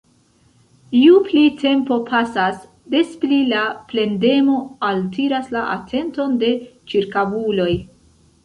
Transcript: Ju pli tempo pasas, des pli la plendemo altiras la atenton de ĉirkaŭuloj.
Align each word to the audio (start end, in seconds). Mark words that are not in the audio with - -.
Ju 0.99 1.17
pli 1.27 1.41
tempo 1.59 1.97
pasas, 2.07 2.63
des 2.95 3.11
pli 3.25 3.39
la 3.51 3.61
plendemo 3.91 4.57
altiras 4.89 5.55
la 5.59 5.63
atenton 5.77 6.37
de 6.47 6.51
ĉirkaŭuloj. 6.95 7.73